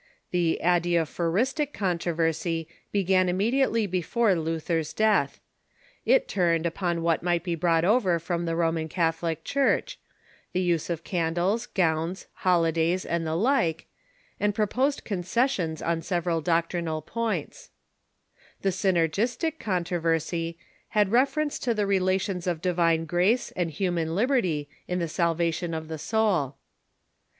[0.31, 5.39] The Adiaphoristic Con tro'oersy began immediately before Lutlier's death.
[6.07, 9.99] It turned upon what might be brought over from the Roman Catholic Church—
[10.53, 13.85] the use of candles, gowns, holidays, and the like—
[14.39, 17.69] and proposed concessions on several doctrinal Cotftroversies
[18.63, 20.57] P*^*'"^'^ ^^^^^ Synergistic Controversy
[20.87, 25.75] had refer ence to the relations of divine grace and human liberty in the salvation
[25.75, 26.55] of the soul.